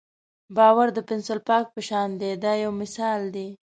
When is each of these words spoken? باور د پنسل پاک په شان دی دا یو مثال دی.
باور 0.55 0.87
د 0.93 0.99
پنسل 1.07 1.39
پاک 1.49 1.65
په 1.73 1.79
شان 1.87 2.09
دی 2.19 2.31
دا 2.43 2.53
یو 2.63 2.71
مثال 2.81 3.21
دی. 3.35 3.47